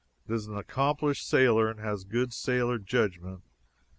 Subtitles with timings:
[0.27, 3.43] It is an accomplished sailor and has good sailor judgment.